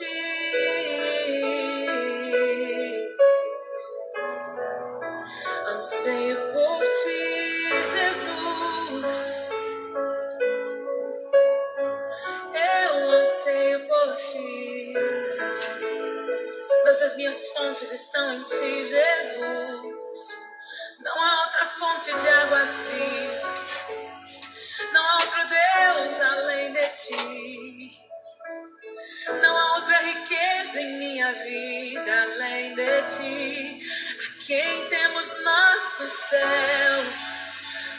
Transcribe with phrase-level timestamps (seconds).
[0.00, 0.31] noche.
[36.02, 37.20] Dos céus,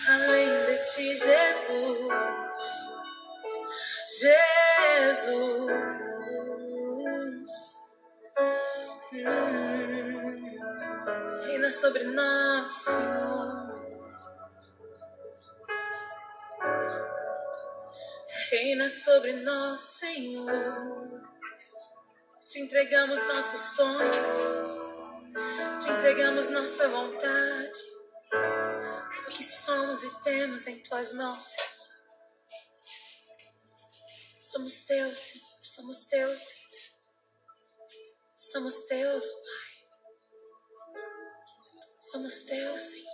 [0.08, 2.10] além de ti, Jesus.
[4.20, 5.72] Jesus.
[9.14, 9.46] Hum,
[11.46, 13.64] reina sobre nós, Senhor.
[18.52, 21.22] Reina sobre nós, Senhor.
[22.50, 24.38] Te entregamos nossos sonhos,
[25.82, 27.63] te entregamos nossa vontade,
[29.66, 31.74] somos e temos em tuas mãos, Senhor.
[34.42, 36.64] Somos teus, Senhor, somos teus, Senhor.
[38.36, 39.74] Somos teus, oh Pai.
[42.02, 43.13] Somos teus, Senhor.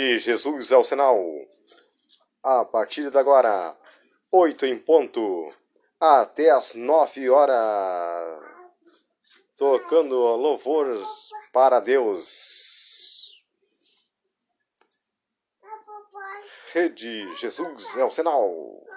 [0.00, 1.22] Rede Jesus é o sinal.
[2.42, 3.76] A partir de agora,
[4.32, 5.52] oito em ponto,
[6.00, 8.42] até as nove horas,
[9.58, 11.06] tocando louvores
[11.52, 13.30] para Deus.
[16.72, 18.89] Rede Jesus é o sinal.